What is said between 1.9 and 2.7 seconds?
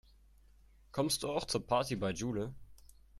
bei Jule?